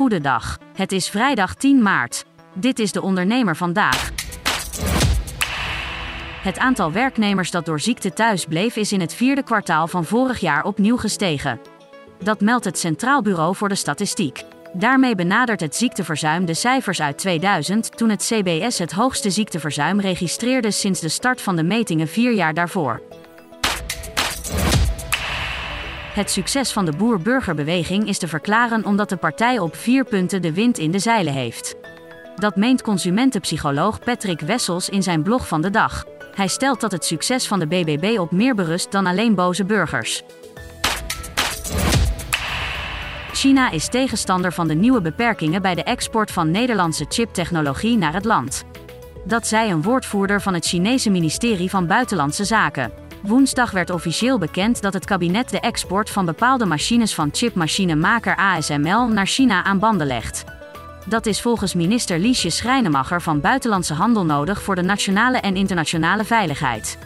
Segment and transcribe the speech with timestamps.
[0.00, 0.58] Goedendag.
[0.74, 2.24] Het is vrijdag 10 maart.
[2.54, 4.10] Dit is de ondernemer vandaag.
[6.42, 10.40] Het aantal werknemers dat door ziekte thuis bleef is in het vierde kwartaal van vorig
[10.40, 11.60] jaar opnieuw gestegen.
[12.22, 14.42] Dat meldt het Centraal Bureau voor de Statistiek.
[14.72, 20.70] Daarmee benadert het ziekteverzuim de cijfers uit 2000, toen het CBS het hoogste ziekteverzuim registreerde
[20.70, 23.02] sinds de start van de metingen vier jaar daarvoor.
[26.10, 30.52] Het succes van de boer-burgerbeweging is te verklaren omdat de partij op vier punten de
[30.52, 31.74] wind in de zeilen heeft.
[32.36, 36.04] Dat meent consumentenpsycholoog Patrick Wessels in zijn blog van de dag.
[36.34, 40.22] Hij stelt dat het succes van de BBB op meer berust dan alleen boze burgers.
[43.32, 48.24] China is tegenstander van de nieuwe beperkingen bij de export van Nederlandse chiptechnologie naar het
[48.24, 48.64] land.
[49.24, 52.92] Dat zei een woordvoerder van het Chinese ministerie van Buitenlandse Zaken.
[53.22, 59.08] Woensdag werd officieel bekend dat het kabinet de export van bepaalde machines van chipmachinemaker ASML
[59.08, 60.44] naar China aan banden legt.
[61.06, 66.24] Dat is volgens minister Liesje Schrijnemacher van Buitenlandse Handel nodig voor de nationale en internationale
[66.24, 66.98] veiligheid.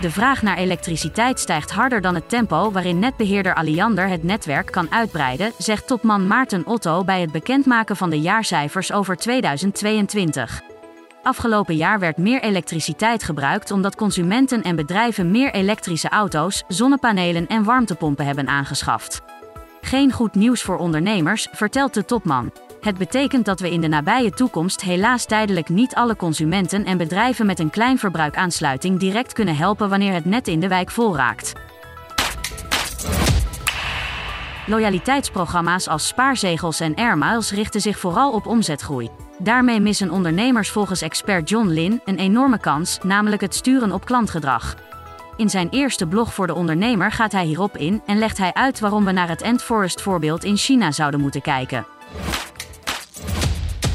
[0.00, 4.92] De vraag naar elektriciteit stijgt harder dan het tempo waarin netbeheerder Alliander het netwerk kan
[4.92, 10.69] uitbreiden, zegt topman Maarten Otto bij het bekendmaken van de jaarcijfers over 2022.
[11.22, 17.64] Afgelopen jaar werd meer elektriciteit gebruikt omdat consumenten en bedrijven meer elektrische auto's, zonnepanelen en
[17.64, 19.20] warmtepompen hebben aangeschaft.
[19.80, 22.52] Geen goed nieuws voor ondernemers, vertelt de topman.
[22.80, 27.46] Het betekent dat we in de nabije toekomst helaas tijdelijk niet alle consumenten en bedrijven
[27.46, 31.52] met een klein verbruikaansluiting direct kunnen helpen wanneer het net in de wijk vol raakt.
[34.66, 39.10] Loyaliteitsprogramma's als spaarzegels en airmiles richten zich vooral op omzetgroei.
[39.42, 44.76] Daarmee missen ondernemers volgens expert John Lin een enorme kans, namelijk het sturen op klantgedrag.
[45.36, 48.80] In zijn eerste blog voor de ondernemer gaat hij hierop in en legt hij uit
[48.80, 51.86] waarom we naar het Ant Forest voorbeeld in China zouden moeten kijken.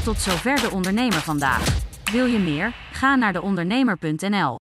[0.04, 1.64] Tot zover de ondernemer vandaag.
[2.12, 2.72] Wil je meer?
[2.92, 4.65] Ga naar deondernemer.nl.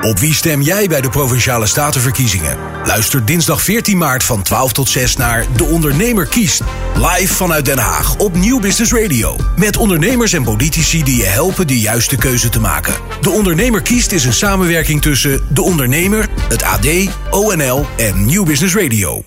[0.00, 2.58] Op wie stem jij bij de Provinciale Statenverkiezingen?
[2.84, 6.62] Luister dinsdag 14 maart van 12 tot 6 naar De Ondernemer kiest.
[6.94, 9.36] Live vanuit Den Haag op Nieuw Business Radio.
[9.56, 12.94] Met ondernemers en politici die je helpen de juiste keuze te maken.
[13.20, 16.86] De Ondernemer kiest is een samenwerking tussen De Ondernemer, het AD,
[17.30, 19.22] ONL en Nieuw Business Radio.